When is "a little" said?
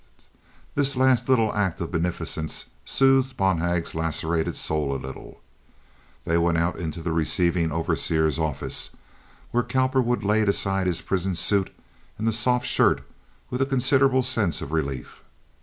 4.95-5.41